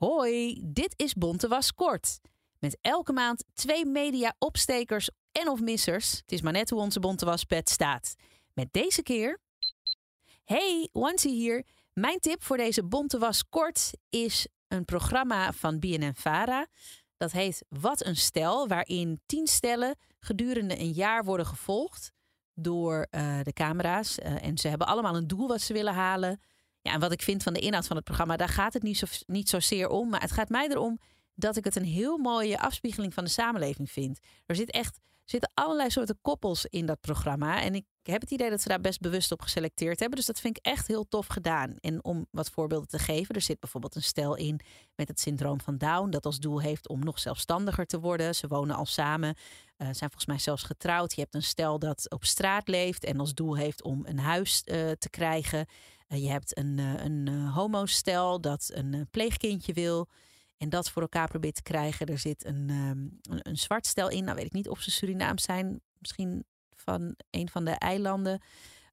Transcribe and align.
Hoi, 0.00 0.60
dit 0.64 0.94
is 0.96 1.14
Bonte 1.14 1.48
Was 1.48 1.74
Kort. 1.74 2.20
Met 2.58 2.78
elke 2.80 3.12
maand 3.12 3.44
twee 3.54 3.86
media-opstekers 3.86 5.10
en 5.32 5.48
of 5.48 5.60
missers. 5.60 6.10
Het 6.10 6.32
is 6.32 6.42
maar 6.42 6.52
net 6.52 6.70
hoe 6.70 6.80
onze 6.80 7.00
Bonte 7.00 7.24
Was 7.24 7.44
pet 7.44 7.68
staat. 7.68 8.14
Met 8.52 8.72
deze 8.72 9.02
keer... 9.02 9.40
Hey, 10.44 10.88
Wansie 10.92 11.32
hier. 11.32 11.66
Mijn 11.92 12.18
tip 12.18 12.42
voor 12.42 12.56
deze 12.56 12.84
Bonte 12.84 13.18
Was 13.18 13.48
Kort 13.48 13.90
is 14.08 14.46
een 14.68 14.84
programma 14.84 15.52
van 15.52 15.78
BNN-Vara. 15.78 16.66
Dat 17.16 17.32
heet 17.32 17.64
Wat 17.68 18.04
een 18.04 18.16
Stel, 18.16 18.68
waarin 18.68 19.20
tien 19.26 19.46
stellen 19.46 19.96
gedurende 20.18 20.78
een 20.78 20.92
jaar 20.92 21.24
worden 21.24 21.46
gevolgd 21.46 22.12
door 22.54 23.06
uh, 23.10 23.40
de 23.42 23.52
camera's. 23.52 24.18
Uh, 24.18 24.44
en 24.44 24.58
ze 24.58 24.68
hebben 24.68 24.86
allemaal 24.86 25.16
een 25.16 25.26
doel 25.26 25.48
wat 25.48 25.60
ze 25.60 25.72
willen 25.72 25.94
halen. 25.94 26.40
Ja, 26.82 26.92
en 26.92 27.00
wat 27.00 27.12
ik 27.12 27.22
vind 27.22 27.42
van 27.42 27.52
de 27.52 27.60
inhoud 27.60 27.86
van 27.86 27.96
het 27.96 28.04
programma, 28.04 28.36
daar 28.36 28.48
gaat 28.48 28.72
het 28.72 28.82
niet, 28.82 28.98
zo, 28.98 29.06
niet 29.26 29.48
zozeer 29.48 29.88
om. 29.88 30.08
Maar 30.08 30.20
het 30.20 30.32
gaat 30.32 30.48
mij 30.48 30.68
erom 30.68 30.98
dat 31.34 31.56
ik 31.56 31.64
het 31.64 31.76
een 31.76 31.84
heel 31.84 32.18
mooie 32.18 32.60
afspiegeling 32.60 33.14
van 33.14 33.24
de 33.24 33.30
samenleving 33.30 33.90
vind. 33.90 34.18
Er 34.46 34.56
zit 34.56 34.70
echt, 34.70 34.98
zitten 35.24 35.50
allerlei 35.54 35.90
soorten 35.90 36.18
koppels 36.22 36.66
in 36.66 36.86
dat 36.86 37.00
programma. 37.00 37.62
En 37.62 37.74
ik 37.74 37.84
heb 38.02 38.20
het 38.20 38.30
idee 38.30 38.50
dat 38.50 38.60
ze 38.60 38.68
daar 38.68 38.80
best 38.80 39.00
bewust 39.00 39.32
op 39.32 39.42
geselecteerd 39.42 40.00
hebben. 40.00 40.18
Dus 40.18 40.26
dat 40.26 40.40
vind 40.40 40.56
ik 40.56 40.66
echt 40.66 40.86
heel 40.86 41.08
tof 41.08 41.26
gedaan. 41.26 41.76
En 41.80 42.04
om 42.04 42.26
wat 42.30 42.50
voorbeelden 42.50 42.88
te 42.88 42.98
geven, 42.98 43.34
er 43.34 43.40
zit 43.40 43.60
bijvoorbeeld 43.60 43.94
een 43.94 44.02
stel 44.02 44.36
in 44.36 44.60
met 44.94 45.08
het 45.08 45.20
syndroom 45.20 45.60
van 45.60 45.78
Down, 45.78 46.10
dat 46.10 46.26
als 46.26 46.38
doel 46.38 46.60
heeft 46.60 46.88
om 46.88 47.04
nog 47.04 47.18
zelfstandiger 47.18 47.86
te 47.86 48.00
worden. 48.00 48.34
Ze 48.34 48.48
wonen 48.48 48.76
al 48.76 48.86
samen, 48.86 49.28
uh, 49.28 49.36
zijn 49.76 49.94
volgens 49.94 50.26
mij 50.26 50.38
zelfs 50.38 50.62
getrouwd. 50.62 51.14
Je 51.14 51.20
hebt 51.20 51.34
een 51.34 51.42
stel 51.42 51.78
dat 51.78 52.10
op 52.10 52.24
straat 52.24 52.68
leeft 52.68 53.04
en 53.04 53.20
als 53.20 53.34
doel 53.34 53.56
heeft 53.56 53.82
om 53.82 54.02
een 54.06 54.18
huis 54.18 54.62
uh, 54.64 54.90
te 54.90 55.10
krijgen. 55.10 55.66
Uh, 56.12 56.22
je 56.22 56.28
hebt 56.28 56.58
een, 56.58 56.78
een 56.78 57.28
homostel 57.28 58.40
dat 58.40 58.70
een 58.74 59.06
pleegkindje 59.10 59.72
wil. 59.72 60.08
En 60.56 60.68
dat 60.68 60.90
voor 60.90 61.02
elkaar 61.02 61.28
probeert 61.28 61.54
te 61.54 61.62
krijgen. 61.62 62.06
Er 62.06 62.18
zit 62.18 62.44
een, 62.44 62.70
um, 62.70 63.18
een, 63.22 63.40
een 63.42 63.56
zwart 63.56 63.86
stel 63.86 64.08
in. 64.08 64.24
Nou 64.24 64.36
weet 64.36 64.46
ik 64.46 64.52
niet 64.52 64.68
of 64.68 64.80
ze 64.80 64.90
Surinaams 64.90 65.42
zijn. 65.42 65.80
Misschien 65.98 66.44
van 66.74 67.14
een 67.30 67.48
van 67.48 67.64
de 67.64 67.70
eilanden. 67.70 68.40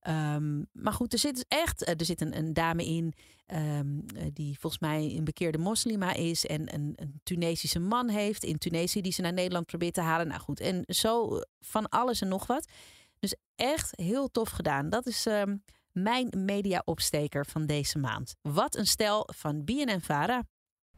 Um, 0.08 0.68
maar 0.72 0.94
goed, 0.94 1.14
er 1.14 1.20
zit 1.20 1.34
dus 1.34 1.46
echt 1.48 1.88
er 1.88 2.06
zit 2.06 2.22
een, 2.22 2.38
een 2.38 2.54
dame 2.54 2.86
in 2.86 3.14
um, 3.48 4.06
die 4.34 4.60
volgens 4.60 4.82
mij 4.82 5.16
een 5.18 5.24
bekeerde 5.24 5.58
moslima 5.58 6.14
is 6.14 6.46
en 6.46 6.74
een, 6.74 6.94
een, 6.96 7.20
Tunesische 7.24 7.80
man 7.80 8.10
heeft 8.10 8.44
in 8.44 8.58
Tunesië 8.58 9.02
die 9.02 9.12
ze 9.12 9.22
naar 9.22 9.34
Nederland 9.34 9.66
probeert 9.66 9.94
te 9.94 10.02
halen. 10.02 10.28
Nou 10.28 10.42
goed, 10.42 10.60
en 10.60 10.84
zo 10.88 11.40
van 11.60 11.90
alles 11.90 12.22
en 12.22 12.28
nog 12.28 12.48
wat. 12.48 12.68
Dus 13.20 13.36
echt 13.56 13.92
heel 13.96 14.32
tof 14.32 14.50
gedaan. 14.50 14.90
Dat 14.90 15.06
is 15.06 15.26
mijn 16.02 16.34
media-opsteker 16.46 17.46
van 17.46 17.66
deze 17.66 18.00
maand. 18.00 18.36
Wat 18.42 18.76
een 18.76 18.86
stel 18.86 19.30
van 19.36 19.64
BNN 19.64 20.02
Vara. 20.02 20.44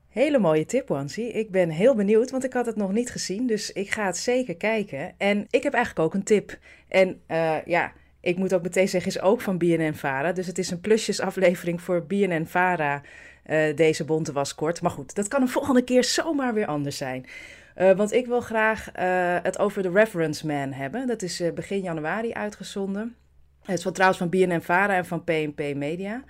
Hele 0.07 0.39
mooie 0.39 0.65
tip, 0.65 0.87
Wansie. 0.87 1.31
Ik 1.31 1.51
ben 1.51 1.69
heel 1.69 1.95
benieuwd, 1.95 2.31
want 2.31 2.43
ik 2.43 2.53
had 2.53 2.65
het 2.65 2.75
nog 2.75 2.91
niet 2.91 3.11
gezien. 3.11 3.47
Dus 3.47 3.71
ik 3.71 3.91
ga 3.91 4.05
het 4.05 4.17
zeker 4.17 4.55
kijken. 4.55 5.13
En 5.17 5.45
ik 5.49 5.63
heb 5.63 5.73
eigenlijk 5.73 6.05
ook 6.05 6.13
een 6.13 6.23
tip. 6.23 6.57
En 6.87 7.21
uh, 7.27 7.65
ja, 7.65 7.93
ik 8.21 8.37
moet 8.37 8.53
ook 8.53 8.61
meteen 8.61 8.87
zeggen, 8.87 9.11
is 9.11 9.21
ook 9.21 9.41
van 9.41 9.57
BNN 9.57 9.93
Vara. 9.93 10.31
Dus 10.31 10.47
het 10.47 10.57
is 10.57 10.71
een 10.71 10.81
plusjesaflevering 10.81 11.81
voor 11.81 12.05
BNN 12.05 12.45
Vara. 12.45 13.01
Uh, 13.45 13.75
deze 13.75 14.05
bonte 14.05 14.31
was 14.31 14.55
kort. 14.55 14.81
Maar 14.81 14.91
goed, 14.91 15.15
dat 15.15 15.27
kan 15.27 15.41
een 15.41 15.49
volgende 15.49 15.83
keer 15.83 16.03
zomaar 16.03 16.53
weer 16.53 16.65
anders 16.65 16.97
zijn. 16.97 17.25
Uh, 17.77 17.91
want 17.91 18.11
ik 18.13 18.25
wil 18.25 18.41
graag 18.41 18.89
het 19.43 19.59
over 19.59 19.83
de 19.83 19.91
Reference 19.91 20.47
Man 20.47 20.71
hebben. 20.71 21.07
Dat 21.07 21.21
is 21.21 21.41
begin 21.53 21.81
januari 21.81 22.33
uitgezonden. 22.33 23.15
Het 23.69 23.77
is 23.77 23.83
van, 23.83 23.93
trouwens 23.93 24.19
van 24.19 24.29
BNN 24.29 24.61
Vara 24.61 24.95
en 24.95 25.05
van 25.05 25.23
PNP 25.23 25.75
Media. 25.75 26.23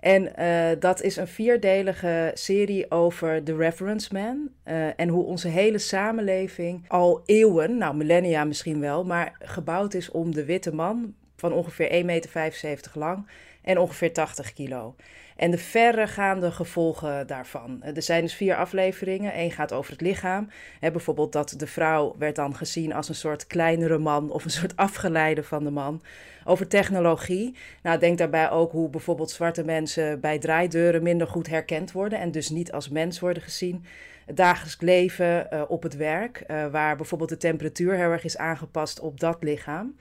En 0.00 0.32
uh, 0.38 0.80
dat 0.80 1.02
is 1.02 1.16
een 1.16 1.28
vierdelige 1.28 2.30
serie 2.34 2.90
over 2.90 3.44
de 3.44 3.56
Reference 3.56 4.08
Man. 4.12 4.48
Uh, 4.64 5.00
en 5.00 5.08
hoe 5.08 5.24
onze 5.24 5.48
hele 5.48 5.78
samenleving 5.78 6.84
al 6.88 7.22
eeuwen, 7.26 7.78
nou 7.78 7.96
millennia 7.96 8.44
misschien 8.44 8.80
wel, 8.80 9.04
maar 9.04 9.36
gebouwd 9.38 9.94
is 9.94 10.10
om 10.10 10.34
de 10.34 10.44
witte 10.44 10.74
man 10.74 11.14
van 11.36 11.52
ongeveer 11.52 11.90
1,75 11.90 12.04
meter 12.04 12.90
lang 12.94 13.26
en 13.68 13.78
ongeveer 13.78 14.12
80 14.12 14.52
kilo. 14.52 14.94
En 15.36 15.50
de 15.50 15.58
verregaande 15.58 16.50
gevolgen 16.50 17.26
daarvan. 17.26 17.82
Er 17.82 18.02
zijn 18.02 18.22
dus 18.22 18.34
vier 18.34 18.56
afleveringen. 18.56 19.38
Eén 19.38 19.50
gaat 19.50 19.72
over 19.72 19.92
het 19.92 20.00
lichaam. 20.00 20.48
Bijvoorbeeld 20.80 21.32
dat 21.32 21.54
de 21.56 21.66
vrouw 21.66 22.14
werd 22.18 22.36
dan 22.36 22.56
gezien 22.56 22.94
als 22.94 23.08
een 23.08 23.14
soort 23.14 23.46
kleinere 23.46 23.98
man 23.98 24.30
of 24.30 24.44
een 24.44 24.50
soort 24.50 24.76
afgeleide 24.76 25.42
van 25.42 25.64
de 25.64 25.70
man. 25.70 26.02
Over 26.44 26.68
technologie. 26.68 27.56
Nou, 27.82 27.98
denk 27.98 28.18
daarbij 28.18 28.50
ook 28.50 28.72
hoe 28.72 28.90
bijvoorbeeld 28.90 29.30
zwarte 29.30 29.64
mensen 29.64 30.20
bij 30.20 30.38
draaideuren 30.38 31.02
minder 31.02 31.26
goed 31.26 31.48
herkend 31.48 31.92
worden 31.92 32.18
en 32.18 32.30
dus 32.30 32.48
niet 32.48 32.72
als 32.72 32.88
mens 32.88 33.20
worden 33.20 33.42
gezien. 33.42 33.84
Het 34.26 34.36
dagelijks 34.36 34.80
leven 34.80 35.46
uh, 35.52 35.62
op 35.68 35.82
het 35.82 35.96
werk, 35.96 36.44
uh, 36.46 36.66
waar 36.66 36.96
bijvoorbeeld 36.96 37.30
de 37.30 37.36
temperatuur 37.36 37.94
heel 37.94 38.10
erg 38.10 38.24
is 38.24 38.36
aangepast 38.38 39.00
op 39.00 39.20
dat 39.20 39.36
lichaam. 39.40 39.96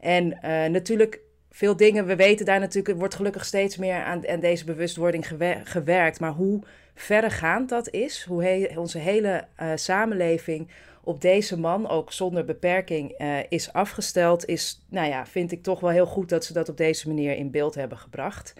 En 0.00 0.26
uh, 0.26 0.64
natuurlijk 0.64 1.23
veel 1.54 1.76
dingen, 1.76 2.06
we 2.06 2.16
weten 2.16 2.46
daar 2.46 2.60
natuurlijk, 2.60 2.98
wordt 2.98 3.14
gelukkig 3.14 3.44
steeds 3.44 3.76
meer 3.76 4.02
aan, 4.02 4.28
aan 4.28 4.40
deze 4.40 4.64
bewustwording 4.64 5.26
gewerkt. 5.64 6.20
Maar 6.20 6.32
hoe 6.32 6.62
verregaand 6.94 7.68
dat 7.68 7.90
is, 7.90 8.24
hoe 8.28 8.70
onze 8.76 8.98
hele 8.98 9.44
uh, 9.62 9.70
samenleving 9.74 10.68
op 11.02 11.20
deze 11.20 11.58
man, 11.58 11.88
ook 11.88 12.12
zonder 12.12 12.44
beperking, 12.44 13.20
uh, 13.20 13.38
is 13.48 13.72
afgesteld, 13.72 14.46
is, 14.46 14.84
nou 14.88 15.08
ja, 15.08 15.26
vind 15.26 15.52
ik 15.52 15.62
toch 15.62 15.80
wel 15.80 15.90
heel 15.90 16.06
goed 16.06 16.28
dat 16.28 16.44
ze 16.44 16.52
dat 16.52 16.68
op 16.68 16.76
deze 16.76 17.08
manier 17.08 17.36
in 17.36 17.50
beeld 17.50 17.74
hebben 17.74 17.98
gebracht. 17.98 18.54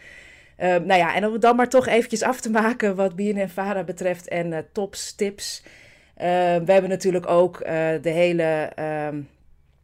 Uh, 0.59 0.67
nou 0.67 0.95
ja, 0.95 1.15
en 1.15 1.27
om 1.27 1.33
het 1.33 1.43
dan 1.43 1.57
maar 1.57 1.69
toch 1.69 1.87
eventjes 1.87 2.23
af 2.23 2.41
te 2.41 2.51
maken 2.51 2.97
wat 2.97 3.17
BNN 3.17 3.49
Vara 3.49 3.85
betreft 3.85 4.29
en 4.29 4.53
uh, 4.53 4.59
tops, 4.73 5.15
tips. 5.15 5.63
we 6.15 6.63
hebben 6.73 6.89
natuurlijk 6.89 7.27
ook 7.27 7.59
de 8.03 8.11
hele 8.11 8.71
ehm, 8.75 9.21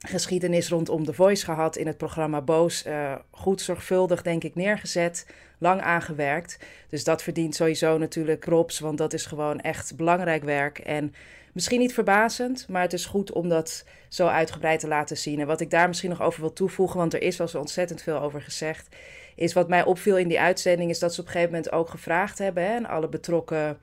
geschiedenis 0.06 0.68
rondom 0.68 1.04
The 1.04 1.14
Voice 1.14 1.44
gehad 1.44 1.76
in 1.76 1.86
het 1.86 1.96
programma 1.96 2.40
Boos. 2.40 2.86
Uh, 2.86 3.14
goed 3.30 3.60
zorgvuldig, 3.60 4.22
denk 4.22 4.44
ik, 4.44 4.54
neergezet. 4.54 5.26
Lang 5.58 5.80
aangewerkt. 5.80 6.58
Dus 6.88 7.04
dat 7.04 7.22
verdient 7.22 7.54
sowieso 7.54 7.98
natuurlijk 7.98 8.40
props, 8.40 8.78
want 8.78 8.98
dat 8.98 9.12
is 9.12 9.26
gewoon 9.26 9.60
echt 9.60 9.96
belangrijk 9.96 10.44
werk. 10.44 10.78
En 10.78 11.14
misschien 11.52 11.78
niet 11.78 11.94
verbazend, 11.94 12.66
maar 12.68 12.82
het 12.82 12.92
is 12.92 13.06
goed 13.06 13.32
om 13.32 13.48
dat 13.48 13.84
zo 14.08 14.26
uitgebreid 14.26 14.80
te 14.80 14.88
laten 14.88 15.16
zien. 15.16 15.40
En 15.40 15.46
wat 15.46 15.60
ik 15.60 15.70
daar 15.70 15.88
misschien 15.88 16.10
nog 16.10 16.22
over 16.22 16.40
wil 16.40 16.52
toevoegen, 16.52 16.98
want 16.98 17.14
er 17.14 17.22
is 17.22 17.40
al 17.40 17.48
zo 17.48 17.58
ontzettend 17.58 18.02
veel 18.02 18.20
over 18.20 18.42
gezegd, 18.42 18.96
is 19.36 19.52
wat 19.52 19.68
mij 19.68 19.84
opviel 19.84 20.18
in 20.18 20.28
die 20.28 20.40
uitzending, 20.40 20.90
is 20.90 20.98
dat 20.98 21.14
ze 21.14 21.20
op 21.20 21.26
een 21.26 21.32
gegeven 21.32 21.54
moment 21.54 21.72
ook 21.72 21.88
gevraagd 21.88 22.38
hebben 22.38 22.64
hè, 22.64 22.88
alle 22.88 23.08
betrokken 23.08 23.78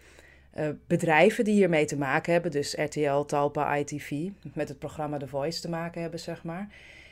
uh, 0.59 0.67
bedrijven 0.87 1.43
die 1.43 1.53
hiermee 1.53 1.85
te 1.85 1.97
maken 1.97 2.33
hebben, 2.33 2.51
dus 2.51 2.73
RTL, 2.73 3.21
Talpa, 3.21 3.75
ITV, 3.75 4.29
met 4.53 4.69
het 4.69 4.79
programma 4.79 5.17
The 5.17 5.27
Voice 5.27 5.61
te 5.61 5.69
maken 5.69 6.01
hebben, 6.01 6.19
zeg 6.19 6.43
maar, 6.43 6.69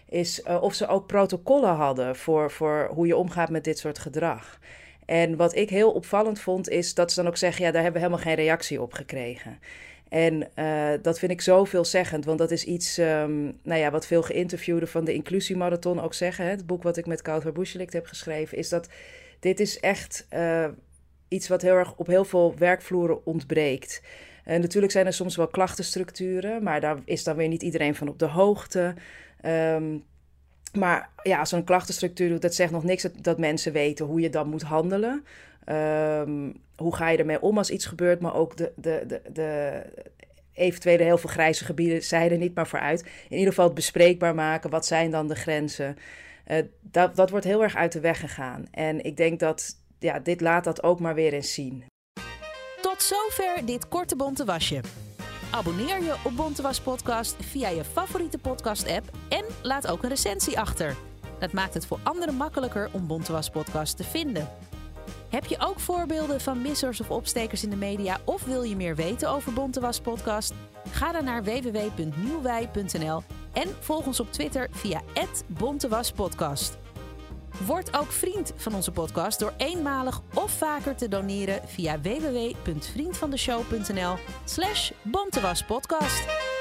is 0.09 0.41
uh, 0.47 0.61
of 0.61 0.73
ze 0.73 0.87
ook 0.87 1.07
protocollen 1.07 1.75
hadden 1.75 2.15
voor, 2.15 2.51
voor 2.51 2.89
hoe 2.93 3.07
je 3.07 3.15
omgaat 3.15 3.49
met 3.49 3.63
dit 3.63 3.79
soort 3.79 3.99
gedrag. 3.99 4.59
En 5.05 5.35
wat 5.35 5.55
ik 5.55 5.69
heel 5.69 5.91
opvallend 5.91 6.39
vond, 6.39 6.69
is 6.69 6.93
dat 6.93 7.11
ze 7.11 7.21
dan 7.21 7.29
ook 7.29 7.37
zeggen: 7.37 7.65
ja, 7.65 7.71
daar 7.71 7.83
hebben 7.83 8.01
we 8.01 8.07
helemaal 8.07 8.27
geen 8.27 8.45
reactie 8.45 8.81
op 8.81 8.93
gekregen. 8.93 9.59
En 10.09 10.47
uh, 10.55 10.89
dat 11.01 11.19
vind 11.19 11.31
ik 11.31 11.41
zo 11.41 11.63
veelzeggend, 11.63 12.25
want 12.25 12.39
dat 12.39 12.51
is 12.51 12.63
iets 12.63 12.97
um, 12.97 13.59
nou 13.63 13.79
ja, 13.79 13.91
wat 13.91 14.07
veel 14.07 14.23
geïnterviewden 14.23 14.87
van 14.87 15.05
de 15.05 15.13
Inclusiemarathon 15.13 16.01
ook 16.01 16.13
zeggen. 16.13 16.45
Het 16.45 16.65
boek 16.65 16.83
wat 16.83 16.97
ik 16.97 17.05
met 17.05 17.21
Koud 17.21 17.53
Bushelikt 17.53 17.93
heb 17.93 18.05
geschreven, 18.05 18.57
is 18.57 18.69
dat 18.69 18.89
dit 19.39 19.59
is 19.59 19.79
echt 19.79 20.27
iets 21.27 21.47
wat 21.47 21.61
heel 21.61 21.75
erg 21.75 21.95
op 21.95 22.07
heel 22.07 22.25
veel 22.25 22.53
werkvloeren 22.57 23.25
ontbreekt. 23.25 24.01
En 24.43 24.61
natuurlijk 24.61 24.91
zijn 24.91 25.05
er 25.05 25.13
soms 25.13 25.35
wel 25.35 25.47
klachtenstructuren, 25.47 26.63
maar 26.63 26.81
daar 26.81 26.97
is 27.05 27.23
dan 27.23 27.35
weer 27.35 27.47
niet 27.47 27.63
iedereen 27.63 27.95
van 27.95 28.07
op 28.07 28.19
de 28.19 28.25
hoogte. 28.25 28.93
Um, 29.45 30.03
maar 30.73 31.09
ja, 31.23 31.45
zo'n 31.45 31.63
klachtenstructuur 31.63 32.29
doet, 32.29 32.41
dat 32.41 32.55
zegt 32.55 32.71
nog 32.71 32.83
niks 32.83 33.07
dat, 33.21 33.37
mensen 33.37 33.73
weten 33.73 34.05
hoe 34.05 34.19
je 34.19 34.29
dan 34.29 34.49
moet 34.49 34.61
handelen. 34.61 35.25
Um, 35.65 36.53
hoe 36.75 36.95
ga 36.95 37.09
je 37.09 37.17
ermee 37.17 37.41
om 37.41 37.57
als 37.57 37.69
iets 37.69 37.85
gebeurt, 37.85 38.19
maar 38.19 38.35
ook 38.35 38.57
de, 38.57 38.71
de, 38.75 39.03
de, 39.07 39.21
de 39.33 39.81
eventuele 40.53 41.03
heel 41.03 41.17
veel 41.17 41.29
grijze 41.29 41.65
gebieden 41.65 42.03
zijn 42.03 42.31
er 42.31 42.37
niet 42.37 42.55
maar 42.55 42.67
vooruit. 42.67 43.01
In 43.29 43.37
ieder 43.37 43.49
geval 43.49 43.65
het 43.65 43.73
bespreekbaar 43.73 44.35
maken, 44.35 44.69
wat 44.69 44.85
zijn 44.85 45.11
dan 45.11 45.27
de 45.27 45.35
grenzen. 45.35 45.97
Uh, 46.47 46.57
dat, 46.81 47.15
dat 47.15 47.29
wordt 47.29 47.45
heel 47.45 47.63
erg 47.63 47.75
uit 47.75 47.91
de 47.91 47.99
weg 47.99 48.19
gegaan. 48.19 48.65
En 48.71 49.03
ik 49.03 49.17
denk 49.17 49.39
dat 49.39 49.83
ja, 49.99 50.19
dit 50.19 50.41
laat 50.41 50.63
dat 50.63 50.83
ook 50.83 50.99
maar 50.99 51.15
weer 51.15 51.33
eens 51.33 51.53
zien. 51.53 51.85
Tot 52.81 53.01
zover 53.01 53.65
dit 53.65 53.87
korte 53.87 54.15
bonte 54.15 54.45
wasje. 54.45 54.81
Abonneer 55.51 56.03
je 56.03 56.15
op 56.23 56.35
Bontewas 56.35 56.81
Podcast 56.81 57.35
via 57.39 57.69
je 57.69 57.83
favoriete 57.83 58.37
podcast-app 58.37 59.09
en 59.29 59.45
laat 59.61 59.87
ook 59.87 60.03
een 60.03 60.09
recensie 60.09 60.59
achter. 60.59 60.95
Dat 61.39 61.51
maakt 61.51 61.73
het 61.73 61.85
voor 61.85 61.99
anderen 62.03 62.35
makkelijker 62.35 62.89
om 62.91 63.07
Bontewas 63.07 63.49
Podcast 63.49 63.97
te 63.97 64.03
vinden. 64.03 64.49
Heb 65.29 65.45
je 65.45 65.59
ook 65.59 65.79
voorbeelden 65.79 66.41
van 66.41 66.61
missers 66.61 67.01
of 67.01 67.11
opstekers 67.11 67.63
in 67.63 67.69
de 67.69 67.75
media 67.75 68.19
of 68.23 68.43
wil 68.43 68.63
je 68.63 68.75
meer 68.75 68.95
weten 68.95 69.29
over 69.29 69.53
Bontewas 69.53 69.99
Podcast? 69.99 70.53
Ga 70.91 71.11
dan 71.11 71.23
naar 71.23 71.43
www.nieuwwij.nl 71.43 73.23
en 73.53 73.69
volg 73.79 74.05
ons 74.05 74.19
op 74.19 74.31
Twitter 74.31 74.67
via 74.71 75.01
@bontewaspodcast. 75.47 76.84
Word 77.63 77.97
ook 77.97 78.11
vriend 78.11 78.53
van 78.55 78.75
onze 78.75 78.91
podcast 78.91 79.39
door 79.39 79.53
eenmalig 79.57 80.21
of 80.33 80.51
vaker 80.51 80.95
te 80.95 81.07
doneren 81.07 81.61
via 81.65 82.01
www.vriendvandeshow.nl 82.01 84.15
slash 84.45 84.91
bontewaspodcast. 85.01 86.54